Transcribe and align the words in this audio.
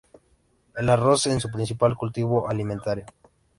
El 0.77 0.89
arroz 0.89 1.27
es 1.27 1.39
su 1.43 1.51
principal 1.51 1.95
cultivo 1.95 2.49
alimentario. 2.49 3.05